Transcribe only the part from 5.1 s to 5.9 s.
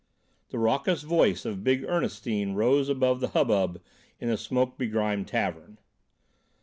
tavern.